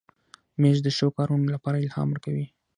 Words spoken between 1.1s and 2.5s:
کارونو لپاره الهام ورکوي.